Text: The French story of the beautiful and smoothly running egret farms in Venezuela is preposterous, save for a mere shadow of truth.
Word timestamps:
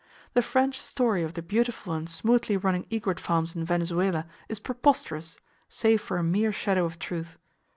The 0.33 0.41
French 0.41 0.81
story 0.81 1.21
of 1.21 1.35
the 1.35 1.43
beautiful 1.43 1.93
and 1.93 2.09
smoothly 2.09 2.57
running 2.57 2.87
egret 2.89 3.19
farms 3.19 3.55
in 3.55 3.63
Venezuela 3.63 4.25
is 4.49 4.57
preposterous, 4.59 5.37
save 5.69 6.01
for 6.01 6.17
a 6.17 6.23
mere 6.23 6.51
shadow 6.51 6.85
of 6.85 6.97
truth. 6.97 7.37